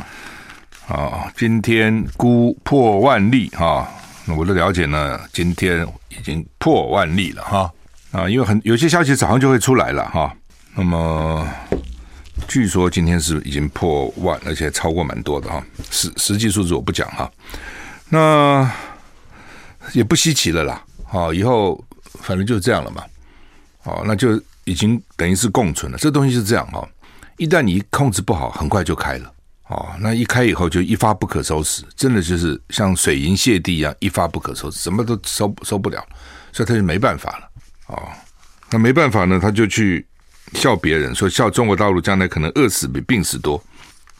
[0.87, 3.91] 啊，今天估破万例哈，
[4.25, 7.69] 那我的了解呢，今天已经破万例了哈。
[8.11, 10.31] 啊，因为很有些消息早上就会出来了哈，
[10.75, 11.45] 那么。
[12.47, 15.63] 据说今天是已经破万，而且超过蛮多的哈。
[15.89, 17.31] 实实际数字我不讲哈。
[18.09, 18.69] 那
[19.93, 20.83] 也不稀奇了啦。
[21.05, 21.83] 好，以后
[22.21, 23.03] 反正就是这样了嘛。
[23.81, 25.97] 好，那就已经等于是共存了。
[25.97, 26.87] 这东西是这样哈。
[27.37, 29.33] 一旦你控制不好，很快就开了。
[29.67, 36.05] 哦，那一开以后就一发不可收拾，真的就是像水银泻地一样，一发不可收拾，什么都收收不了，
[36.51, 37.49] 所以他就没办法了。
[37.87, 38.09] 哦，
[38.69, 40.05] 那没办法呢，他就去。
[40.53, 43.61] 笑别人说笑中国大陆将来可能饿死比病死多，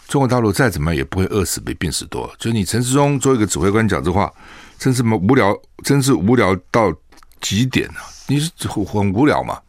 [0.07, 2.29] 中国大陆再怎么样也不会饿死比病死多。
[2.38, 4.31] 就你陈时中做一个指挥官讲这话，
[4.77, 6.93] 真是无聊，真是无聊到
[7.39, 8.01] 极点啊？
[8.27, 9.59] 你是很无聊嘛？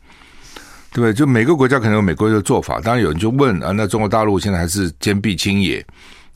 [0.92, 1.12] 对不对？
[1.12, 2.80] 就每个国家可能有每个国的做法。
[2.80, 5.84] 当然有人就问啊，那中国大陆现在还是坚壁清野，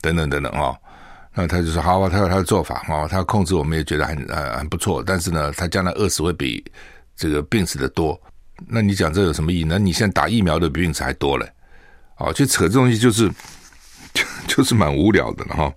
[0.01, 0.77] 等等等等啊、哦。
[1.33, 5.03] 那他就说好吧，他有他的做法啊、他控制我们也觉得很很很不错。
[5.03, 6.63] 但是呢，他将来饿死会比
[7.15, 8.19] 这个病死的多。
[8.67, 9.77] 那你讲这有什么意义呢？
[9.79, 11.51] 你现在打疫苗的比病死还多嘞。
[12.17, 13.27] 哦，就扯这东西就是
[14.13, 14.23] 就
[14.57, 15.73] 就是蛮无聊的了哈。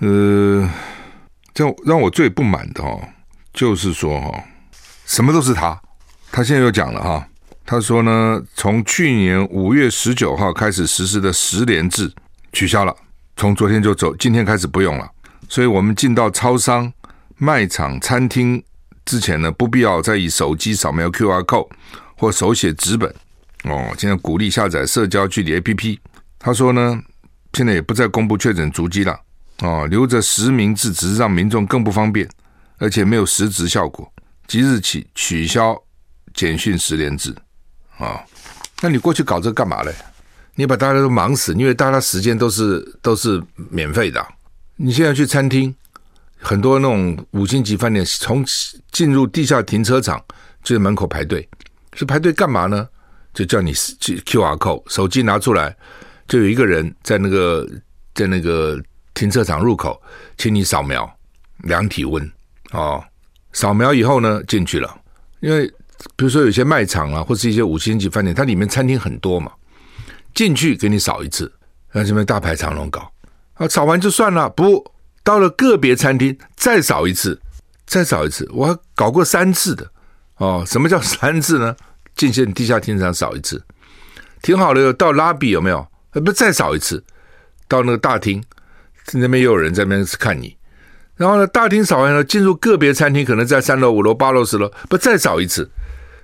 [0.00, 0.70] 呃，
[1.52, 3.00] 这让我最不满的哦，
[3.52, 4.44] 就是说哈，
[5.06, 5.80] 什么都是他。
[6.32, 7.28] 他现在又讲了哈。
[7.66, 12.12] 他说呢，从去年五月十九号开始实施的十连制
[12.52, 12.94] 取消了，
[13.36, 15.10] 从昨天就走，今天开始不用了。
[15.48, 16.92] 所以我们进到超商、
[17.36, 18.62] 卖场、餐厅
[19.04, 21.68] 之前呢，不必要再以手机扫描 QR code
[22.16, 23.14] 或手写纸本。
[23.64, 25.98] 哦，现在鼓励下载社交距离 APP。
[26.38, 27.02] 他说呢，
[27.52, 29.18] 现在也不再公布确诊足迹了。
[29.60, 32.28] 哦，留着实名制只是让民众更不方便，
[32.78, 34.12] 而且没有实质效果。
[34.46, 35.80] 即日起取消
[36.34, 37.34] 简讯十连制。
[37.98, 38.20] 啊、
[38.82, 39.94] 那你过去搞这个干嘛嘞？
[40.56, 44.24] 你把大家都忙死，因为大家时间都是都是免费的。
[44.76, 45.74] 你现在去餐厅，
[46.44, 48.44] 很多那种五星级饭店，从
[48.92, 50.22] 进入地下停车场
[50.62, 51.48] 就在门口排队，
[51.94, 52.86] 是排队干嘛呢？
[53.32, 55.74] 就叫你去 QR code，手机拿出来，
[56.28, 57.66] 就有一个人在那个
[58.14, 58.80] 在那个
[59.14, 60.00] 停车场入口，
[60.36, 61.10] 请你扫描
[61.64, 62.30] 量体温
[62.72, 63.02] 哦，
[63.52, 64.94] 扫描以后呢进去了，
[65.40, 65.72] 因为。
[66.16, 69.50] 比如说有些卖场啊，或是一些五星级饭店，它里面餐厅很多嘛，
[70.34, 71.50] 进去给你扫一次，
[71.90, 73.10] 让这边大排长龙搞
[73.54, 74.84] 啊，扫完就算了，不
[75.24, 77.40] 到了个别餐厅再扫一次，
[77.86, 79.90] 再扫一次，我还搞过三次的
[80.36, 80.62] 哦。
[80.64, 81.74] 什么叫三次呢？
[82.14, 83.60] 进线地下停车场扫一次，
[84.40, 85.84] 停好了又到拉比有没有？
[86.24, 87.02] 不再扫一次，
[87.66, 88.40] 到那个大厅
[89.14, 90.56] 那边又有人在那边看你，
[91.16, 95.68] 然后呢大厅扫完了，进入个别餐厅，可能在三楼、五楼、八楼、十楼，不再扫一次。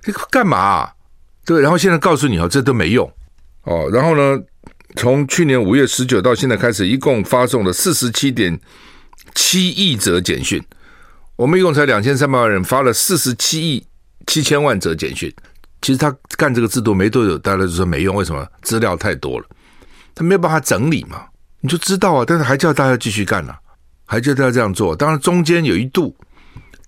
[0.01, 0.93] 这个干嘛啊？
[1.43, 3.11] 对，然后现在告诉你哦，这都没用
[3.63, 3.89] 哦。
[3.91, 4.41] 然后呢，
[4.95, 8.57] 从去年五月十九到现在开始，一共发送了四十七点
[9.35, 10.61] 七亿则简讯。
[11.35, 13.85] 我们一共才两千三百万人，发了四十七亿
[14.27, 15.33] 七千万则简讯。
[15.81, 18.15] 其实他干这个制度没多久，大家就说没用。
[18.15, 18.47] 为什么？
[18.61, 19.45] 资料太多了，
[20.13, 21.25] 他没有办法整理嘛。
[21.59, 23.53] 你就知道啊，但是还叫大家继续干呢、
[24.05, 24.95] 还叫大家这样做。
[24.95, 26.15] 当然中间有一度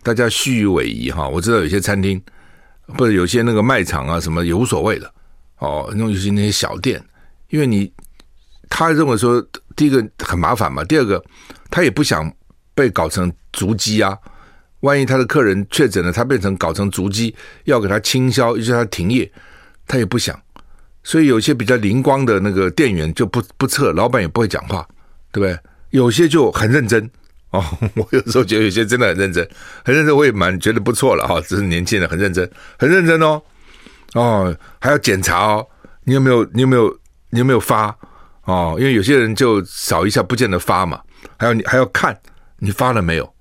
[0.01, 1.27] 大家虚与委蛇哈。
[1.27, 2.21] 我知道有些餐厅。
[2.97, 5.09] 或者有些那个卖场啊，什么也无所谓的
[5.59, 5.89] 哦。
[5.95, 7.01] 那尤其那些小店，
[7.47, 7.89] 因为你
[8.69, 9.41] 他认为说，
[9.75, 11.23] 第一个很麻烦嘛，第二个
[11.69, 12.31] 他也不想
[12.73, 14.17] 被搞成足迹啊。
[14.81, 17.33] 万一他的客人确诊了，他变成搞成足迹，
[17.63, 19.31] 要给他清消，又叫他停业，
[19.87, 20.37] 他也不想。
[21.03, 24.85] 所以有些比较灵光的那个店员就不不撤，老板也不会讲话，
[25.31, 25.57] 对不对？
[25.91, 27.09] 有些就很认真。
[27.51, 27.63] 哦，
[27.95, 29.47] 我有时候觉得有些真的很认真，
[29.85, 31.39] 很认真，我也蛮觉得不错了哈。
[31.41, 33.41] 只是年轻人很认真，很认真哦。
[34.15, 35.67] 哦，还要检查哦，
[36.03, 36.43] 你有没有？
[36.51, 36.99] 你有没有？
[37.29, 37.95] 你有没有发？
[38.45, 41.01] 哦，因为有些人就扫一下不见得发嘛，
[41.37, 42.17] 还要你还要看
[42.57, 43.33] 你发了没有？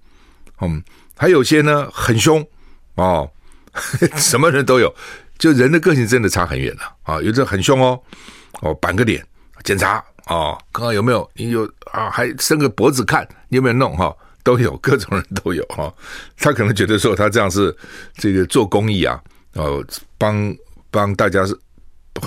[0.60, 0.82] 嗯，
[1.16, 2.44] 还有些呢很凶
[2.94, 3.28] 哦，
[4.16, 4.94] 什么人都有，
[5.38, 7.20] 就人的个性真的差很远了啊。
[7.20, 8.00] 有的很凶哦，
[8.60, 9.24] 哦，板个脸
[9.64, 10.02] 检查。
[10.26, 12.08] 哦，看看有没有你有啊？
[12.08, 14.14] 还伸个脖子看你有没有弄哈？
[14.44, 15.92] 都有，各种人都有哈。
[16.38, 17.76] 他可能觉得说他这样是
[18.14, 19.20] 这个做公益啊，
[19.54, 19.84] 哦，
[20.16, 20.56] 帮
[20.92, 21.58] 帮大家是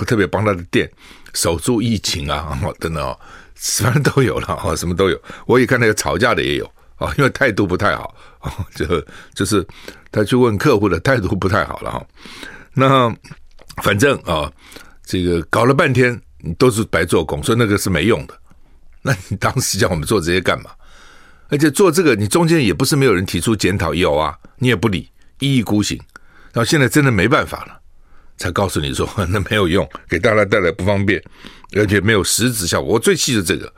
[0.04, 0.90] 特别帮他的店
[1.34, 3.18] 守住疫情啊，等等哦，
[3.54, 5.20] 反正都有了哈，什么都有。
[5.46, 6.64] 我也看那个吵架的也有
[6.96, 8.14] 啊，因为态度不太好，
[8.74, 8.86] 就
[9.34, 9.66] 就是
[10.10, 12.06] 他去问客户的态度不太好了哈。
[12.72, 13.14] 那
[13.82, 14.52] 反正啊，
[15.04, 16.20] 这个搞了半天。
[16.58, 18.38] 都是白做工，所以那个是没用的。
[19.02, 20.70] 那你当时叫我们做这些干嘛？
[21.48, 25.98] 而且做这个，你中间也不是没有人提出检讨，有啊，你也不理，一意孤行。
[26.52, 27.80] 然后现在真的没办法了，
[28.36, 31.22] 才告诉你说 那没有用，给大家带来不方便，
[31.74, 32.94] 而且没有实质效果。
[32.94, 33.72] 我最气的这个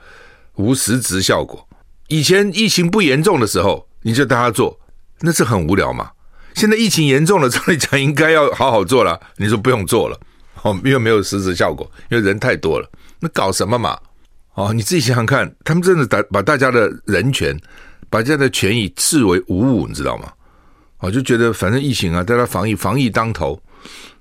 [0.56, 1.66] 无实质效果。
[2.08, 4.78] 以前疫情不严重的时候，你就大家做，
[5.20, 6.10] 那是很无聊嘛。
[6.54, 10.18] 现在疫情严重了，照理讲应该要好好做了，你说不用做了。
[10.62, 12.90] 哦，因为没有实质效果，因为人太多了，
[13.20, 13.96] 那搞什么嘛？
[14.54, 17.56] 哦，你自己想想看，他们真的把把大家的人权、
[18.10, 20.32] 把大家的权益视为无物，你知道吗？
[20.98, 23.62] 哦，就觉得反正疫情啊，大家防疫防疫当头，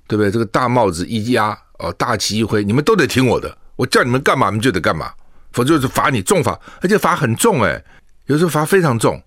[0.08, 0.32] 对不对？
[0.32, 5.14] 这个大帽子一压，哦，大旗一挥，你们都得听我的，我叫你们干嘛，你们就得干嘛，
[5.52, 7.84] 否则就是罚你重罚，而且罚很重哎，
[8.26, 9.22] 有时候罚非常重，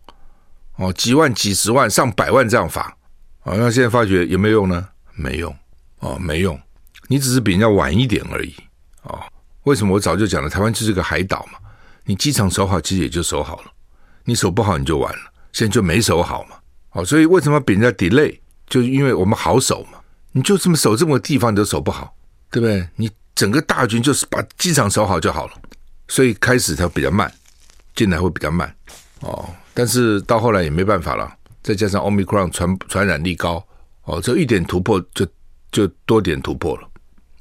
[0.76, 2.96] 哦，几万、几十万、上百万这样罚，
[3.42, 4.88] 哦，那现在发觉有没有用呢？
[5.14, 5.54] 没用，
[5.98, 6.58] 哦，没用。
[7.08, 8.54] 你只是比人家晚一点而已，
[9.02, 9.20] 哦，
[9.64, 10.48] 为什么我早就讲了？
[10.48, 11.58] 台湾就是个海岛嘛，
[12.04, 13.64] 你机场守好，其实也就守好了。
[14.24, 15.18] 你守不好，你就完了。
[15.52, 16.56] 现在就没守好嘛，
[16.92, 18.38] 哦，所以为什么比人家 delay？
[18.68, 19.98] 就是因为我们好守嘛，
[20.32, 22.14] 你就这么守这么个地方你都守不好，
[22.50, 22.88] 对不对？
[22.96, 25.54] 你整个大军就是把机场守好就好了，
[26.08, 27.32] 所以开始它比较慢，
[27.94, 28.72] 进来会比较慢
[29.20, 29.48] 哦。
[29.74, 33.64] 但是到后来也没办法了，再加上 Omicron 传传染力高
[34.04, 35.26] 哦，这一点突破就
[35.72, 36.88] 就多点突破了。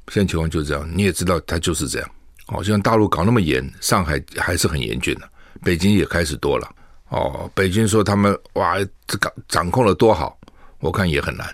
[0.07, 2.09] 现在情况就是这样，你也知道它就是这样
[2.47, 2.57] 哦。
[2.63, 5.29] 就像大陆搞那么严，上海还是很严峻的，
[5.63, 6.67] 北京也开始多了
[7.09, 7.51] 哦。
[7.53, 10.35] 北京说他们哇，这个掌控了多好。
[10.79, 11.45] 我看也很难，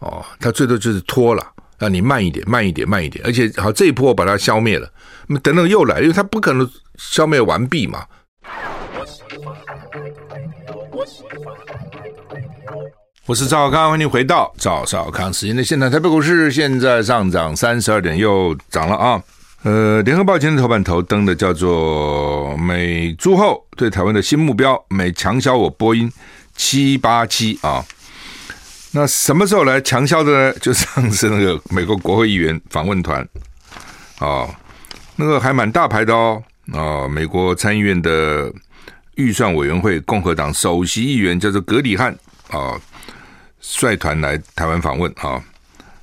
[0.00, 1.46] 哦，他最多就是拖了，
[1.78, 4.88] 让你慢一点，慢一点，慢一点，而且好这一波把它消灭了，
[5.26, 8.04] 那么等等又来，因为他不可能消灭完毕嘛。
[13.26, 15.90] 我是赵少康，欢迎回到赵少康时间的现场。
[15.90, 19.20] 台北股市现在上涨三十二点，又涨了啊。
[19.64, 26.08] 呃，联合报今天头版头登的叫做“美猪后对台湾的新目标”，美强销我波音
[26.54, 27.84] 七八七啊。
[28.96, 30.58] 那什么时候来强销的呢？
[30.58, 33.28] 就上次那个美国国会议员访问团，
[34.20, 34.48] 哦，
[35.16, 38.50] 那个还蛮大牌的哦，哦，美国参议院的
[39.16, 42.10] 预算委员会共和党首席议员叫做格里汉
[42.48, 42.80] 啊，
[43.60, 45.44] 率团来台湾访问啊。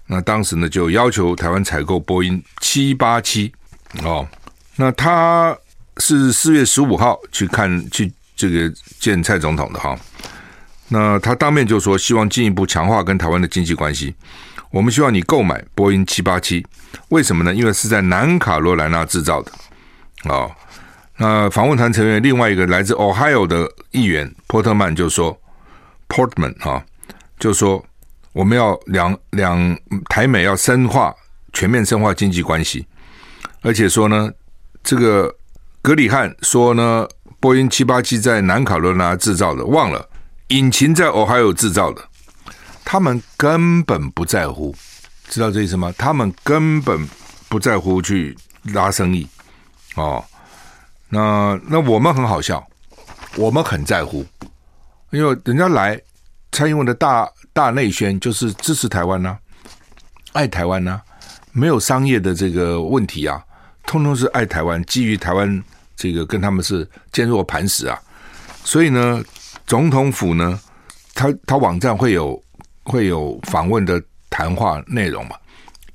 [0.06, 3.52] 那当时呢，就要求台湾采购波音七八七
[4.04, 4.28] 哦。
[4.76, 5.58] 那他
[5.98, 9.98] 是四月十五号去看去这个见蔡总统的哈。
[10.94, 14.14] 那他当面就说，希望进一步强化跟台湾的经济关系。
[14.70, 16.64] 我们希望你购买波音七八七，
[17.10, 17.52] 为什么呢？
[17.52, 19.52] 因为是在南卡罗来纳制造的。
[20.26, 20.52] 哦，
[21.18, 25.36] 那访问团成员另外一个来自 Ohio 的议员波特曼就说
[26.08, 26.86] ，Portman 啊，
[27.40, 27.84] 就说
[28.32, 29.76] 我们要两两
[30.10, 31.12] 台美要深化
[31.54, 32.86] 全面深化经济关系，
[33.64, 34.32] 而且说呢，
[34.84, 35.36] 这个
[35.82, 37.08] 格里汉说呢，
[37.40, 40.08] 波音七八七在南卡罗来纳制造的，忘了。
[40.54, 42.02] 引擎在俄亥俄制造的，
[42.86, 44.76] 他们根本不在乎，
[45.28, 45.92] 知道这意思吗？
[45.98, 47.10] 他们根本
[47.50, 49.28] 不在乎去拉生意
[49.96, 50.24] 哦。
[51.10, 52.64] 那那我们很好笑，
[53.36, 54.24] 我们很在乎，
[55.10, 56.00] 因为人家来
[56.52, 59.40] 蔡英文的大大内宣就是支持台湾呐、啊，
[60.34, 61.02] 爱台湾呐、啊，
[61.52, 63.44] 没有商业的这个问题啊，
[63.88, 65.64] 通通是爱台湾，基于台湾
[65.96, 68.00] 这个跟他们是坚若磐石啊，
[68.64, 69.24] 所以呢。
[69.66, 70.60] 总统府呢，
[71.14, 72.42] 他他网站会有
[72.84, 75.36] 会有访问的谈话内容嘛？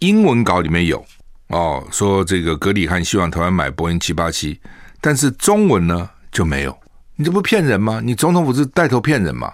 [0.00, 1.04] 英文稿里面有
[1.48, 4.60] 哦，说这个格里汉希望台湾买波音七八七，
[5.00, 6.78] 但是中文呢就没有。
[7.16, 8.00] 你这不骗人吗？
[8.02, 9.52] 你总统府是带头骗人吗？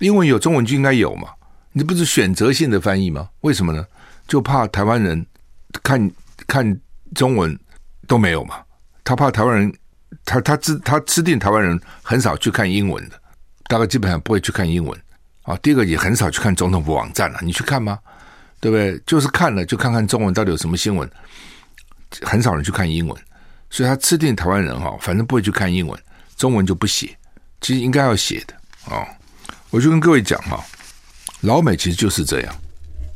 [0.00, 1.28] 英文有，中文就应该有嘛？
[1.72, 3.28] 你这不是选择性的翻译吗？
[3.42, 3.86] 为什么呢？
[4.26, 5.24] 就怕台湾人
[5.82, 6.10] 看
[6.46, 6.80] 看
[7.14, 7.56] 中文
[8.08, 8.56] 都没有嘛？
[9.04, 9.72] 他怕台湾人，
[10.24, 13.19] 他他知他吃定台湾人很少去看英文的。
[13.70, 15.00] 大概基本上不会去看英文
[15.42, 15.56] 啊。
[15.62, 17.96] 第二个也很少去看总统府网站了，你去看吗？
[18.58, 19.00] 对不对？
[19.06, 21.08] 就是看了就看看中文到底有什么新闻，
[22.22, 23.16] 很少人去看英文，
[23.70, 25.98] 所以他吃定台湾人哈，反正不会去看英文，
[26.36, 27.16] 中文就不写。
[27.60, 28.54] 其实应该要写的
[28.86, 29.06] 哦。
[29.70, 30.60] 我就跟各位讲哈，
[31.42, 32.54] 老美其实就是这样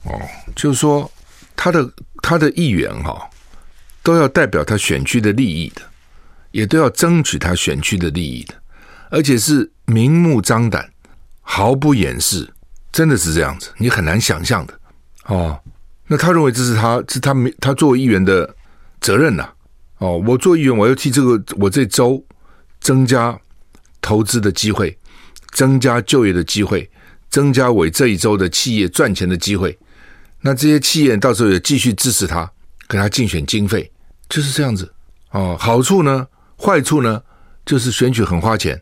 [0.05, 0.23] 哦，
[0.55, 1.11] 就是说
[1.57, 3.29] 他的他的议员哈
[4.05, 5.83] 都要代表他选区的利益的，
[6.53, 8.55] 也都要争取他选区的利益的。
[9.11, 10.91] 而且是明目张胆，
[11.41, 12.53] 毫不掩饰，
[12.93, 14.79] 真的是这样子，你很难想象的
[15.27, 15.61] 哦。
[16.07, 18.55] 那他认为这是他，是他没他作为议员的
[19.01, 19.49] 责任呐、
[19.99, 22.23] 哦，我做议员，我要替这个我这州
[22.81, 23.39] 增加
[24.01, 24.97] 投资的机会，
[25.53, 26.91] 增加就业的机会，
[27.31, 29.79] 增加为这一州的企业赚钱的机会。
[30.43, 32.51] 那这些企业到时候也继续支持他，
[32.87, 33.91] 给他竞选经费，
[34.29, 34.93] 就是这样子。
[35.31, 36.27] 哦，好处呢，
[36.59, 37.23] 坏处呢，
[37.65, 38.81] 就是选举很花钱。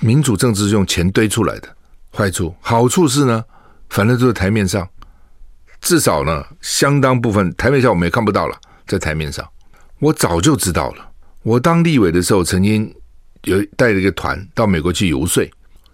[0.00, 1.68] 民主政治是用钱堆出来的，
[2.12, 3.44] 坏处好处是呢，
[3.88, 4.86] 反正都在台面上，
[5.80, 9.48] 至少呢，相当部分台面上我们也看不到了，在台面上，
[10.00, 11.08] 我早就知道了。
[11.42, 12.92] 我当立委的时候，曾经
[13.44, 15.48] 有带了一个团到美国去游说，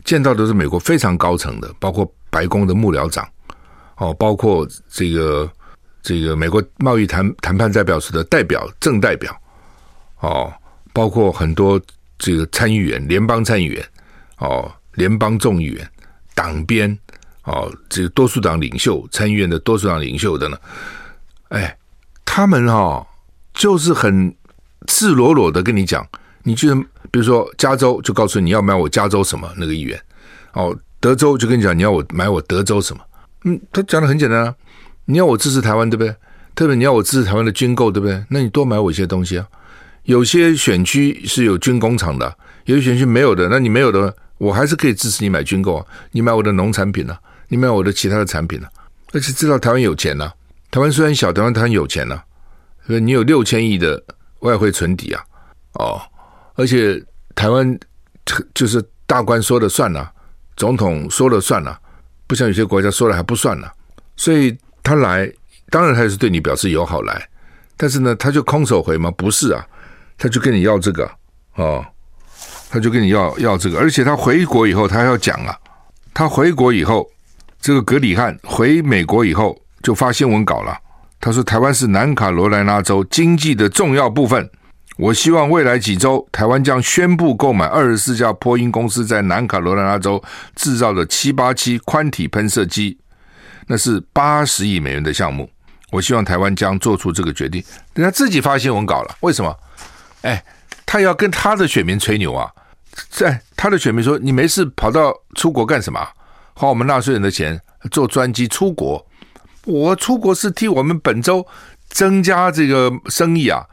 [0.05, 3.29] 见到的是美国非常高层的，包括白宫的幕僚长，
[3.97, 5.51] 哦，包括这个
[6.03, 9.37] 这个美国贸易谈谈判代表处的代表正代表，
[10.21, 10.53] 哦，
[10.93, 11.81] 包括很多。
[12.21, 13.85] 这个参议员、联邦参议员、
[14.39, 15.91] 哦，联邦众议员、
[16.35, 16.97] 党鞭、
[17.45, 20.57] 哦，这个多数党领袖、参议院的多数党领袖的呢，
[21.49, 21.77] 哎，
[22.25, 23.07] 他们哈、哦、
[23.55, 24.33] 就是很
[24.87, 26.07] 赤裸裸的跟你讲，
[26.43, 26.75] 你就
[27.11, 30.01] 比如说加州就告诉你要买我加州什么那个议员，
[30.53, 33.03] 哦，德州就跟你讲你要我买我德州什么，
[33.47, 34.55] 嗯，他讲的很简单啊，
[35.07, 36.15] 你要我支持台湾对不对？
[36.55, 38.23] 特别你要我支持台湾的军购对不对？
[38.29, 39.47] 那你多买我一些东西啊。
[40.05, 43.49] 有些选区是有军工厂的，有些选区没有的。
[43.49, 48.69] 那你没有的，我还是可以支持你买军购啊，你买我的农产品啊，你买我的其他的产品啊，
[49.13, 50.35] 而且知道台湾有钱呢、啊，
[50.71, 52.25] 台湾虽然小，台湾台湾有钱呢、啊，
[52.87, 54.03] 所以你有六千亿的
[54.41, 55.23] 外汇存底啊，
[55.75, 56.01] 哦，
[56.55, 57.03] 而且
[57.35, 57.79] 台湾
[58.55, 60.11] 就是大官说了算了、
[60.57, 61.79] 总统说了算了、
[62.27, 63.73] 不像有些国家说了还不算了、
[64.17, 65.31] 所以他来，
[65.69, 67.29] 当然他也是对你表示友好来，
[67.77, 69.11] 但是呢，他就空手回吗？
[69.11, 69.67] 不是啊，
[70.21, 71.11] 他就跟你要这个
[71.57, 71.85] 哦。
[72.73, 75.59] 他就跟你要要这个，而且他回国以后，他还要讲啊。
[76.15, 77.05] 他回国以后，
[77.61, 80.79] 这个格里汉回美国以后就发新闻稿了。
[81.19, 84.49] 他说：“台湾是南卡罗来纳州经济的重要部分。
[84.99, 90.23] 我希望未来几周，台湾将宣布购买二十四架波音公司在南卡罗来纳州
[90.55, 92.97] 制造的七八七宽体喷射机，
[93.67, 95.51] 那是八十亿美元的项目。
[95.91, 97.61] 我希望台湾将做出这个决定。
[97.95, 99.53] 人家自己发新闻稿了，为什么？
[100.23, 100.45] 哎，
[100.85, 102.51] 他要跟他的选民吹牛啊。”
[103.09, 106.07] 在他的选民说：“你没事跑到出国干什么？
[106.55, 107.59] 花我们纳税人的钱
[107.91, 109.07] 坐专机出国？
[109.65, 111.47] 我出国是替我们本州
[111.89, 113.65] 增加这个生意啊，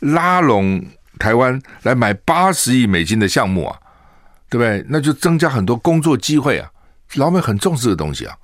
[0.00, 0.84] 拉拢
[1.18, 3.78] 台湾来买八十亿美金的项目啊，
[4.48, 4.84] 对不对？
[4.88, 6.68] 那就增加很多工作机会啊。
[7.14, 8.34] 老美很重视这个东西啊，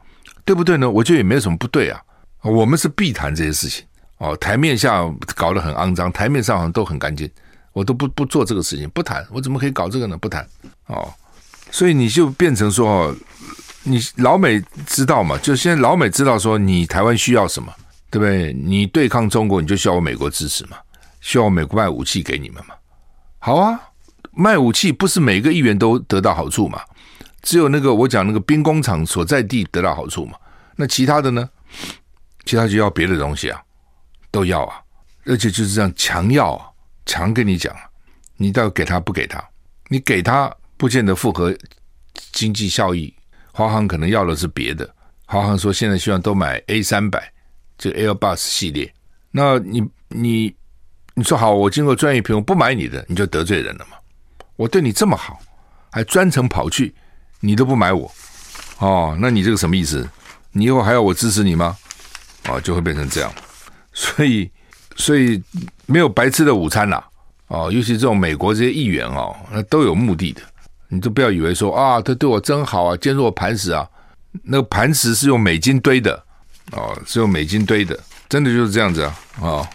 [0.45, 0.89] 对不对呢？
[0.89, 2.01] 我觉得也没有什么不对啊。
[2.43, 3.85] 我们是避谈这些事情
[4.19, 5.03] 哦，台面下
[5.35, 7.29] 搞得很肮脏，台面上好像都很干净。”
[7.73, 10.17] 我都不不做这个事情，不谈，我怎么可以搞这个呢？
[10.17, 10.47] 不谈
[10.87, 11.13] 哦，
[11.71, 13.15] 所以你就变成说，
[13.85, 15.39] 你老美知道嘛？
[15.39, 17.73] 就现在老美知道说你台湾需要什么，
[18.11, 18.53] 对不对？
[18.53, 20.77] 你对抗中国，你就需要我美国支持嘛？
[21.21, 22.75] 需要我美国卖武器给你们嘛？
[23.39, 23.81] 好啊，
[24.33, 26.81] 卖武器不是每个议员都得到好处嘛？
[27.43, 30.37] 只有那个我讲那个兵工厂所在地得到好处嘛？
[30.75, 31.49] 那其他的呢？
[32.45, 33.61] 其他就要别的东西啊，
[34.31, 34.81] 都要啊，
[35.27, 36.67] 而且就是这样强要啊。
[37.09, 37.75] 强跟你讲，
[38.37, 39.43] 你到底给他不给他？
[39.89, 41.57] 你给他不见得符合
[42.33, 43.13] 经济效益。
[43.51, 44.89] 华航可能要的是别的。
[45.25, 47.33] 华航说现在希望都买 A 三百，
[47.79, 48.93] 就 Airbus 系列。
[49.31, 50.55] 那你你
[51.15, 53.97] 你说好，我经过专业评估不买你的，你就得罪人了嘛？
[54.57, 55.41] 我对你这么好，
[55.91, 56.95] 还专程跑去，
[57.41, 58.13] 你都不买我
[58.81, 59.17] 哦？
[59.19, 60.07] 那你这个什么意思？
[60.53, 61.75] 你以后还要我支持你吗？
[62.49, 63.33] 哦，就会变成这样。
[63.95, 64.51] 所以。
[64.99, 65.43] 所以
[65.87, 67.03] 没有白吃的午餐呐，
[67.47, 70.43] 哦，尤其这种美国这些议员哦，那都有目的的。
[70.89, 73.89] 你都不要以为说啊，他对我真好啊，坚若磐石啊。
[74.43, 76.21] 那个磐石是用美金堆的，
[76.73, 79.69] 哦，是用美金堆的，真的就是这样子啊，哦，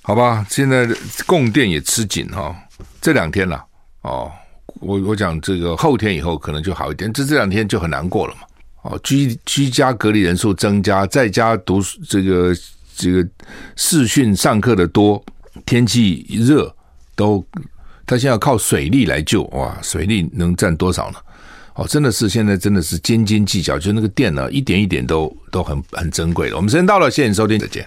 [0.00, 0.46] 好吧。
[0.48, 0.88] 现在
[1.26, 2.56] 供电也吃紧哈，
[3.00, 3.62] 这两天了，
[4.00, 4.32] 哦，
[4.80, 8.40] 我我讲这个后天以后可能就好一点，这这两天就很难过了嘛。
[8.82, 12.54] 哦，居居家隔离人数增加，在家读这个。
[12.96, 13.28] 这个
[13.76, 15.24] 视讯上课的多，
[15.66, 16.74] 天气热
[17.14, 17.44] 都，
[18.06, 21.18] 他现在要靠水力来救哇，水力能占多少呢？
[21.74, 26.56] 哦，真的是现在真的是斤斤计较，就那个电呢，一点一点都都很很珍贵了。
[26.56, 27.84] 我们时间到了，谢谢你收听，再见。